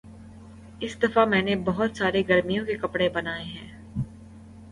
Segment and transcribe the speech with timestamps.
[0.81, 3.45] اس دفعہ میں نے بہت سارے گرمیوں کے کپڑے بنائے